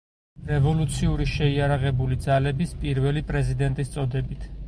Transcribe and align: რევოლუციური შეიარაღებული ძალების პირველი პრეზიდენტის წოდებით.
რევოლუციური 0.51 1.27
შეიარაღებული 1.33 2.17
ძალების 2.25 2.73
პირველი 2.85 3.25
პრეზიდენტის 3.31 3.95
წოდებით. 3.97 4.53